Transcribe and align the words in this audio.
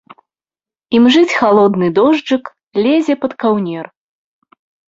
Імжыць 0.99 1.33
халодны 1.41 1.87
дожджык, 2.01 2.43
лезе 2.87 3.13
пад 3.27 3.31
каўнер. 3.45 3.85